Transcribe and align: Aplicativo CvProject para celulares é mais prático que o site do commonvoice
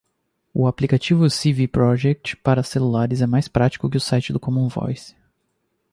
Aplicativo 0.67 1.29
CvProject 1.29 2.35
para 2.37 2.63
celulares 2.63 3.21
é 3.21 3.27
mais 3.27 3.47
prático 3.47 3.87
que 3.87 3.97
o 3.97 4.01
site 4.01 4.33
do 4.33 4.39
commonvoice 4.39 5.15